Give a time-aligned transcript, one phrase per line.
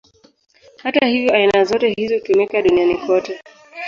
[0.77, 3.39] Hata hivyo, aina zote hizi hutumika duniani kote.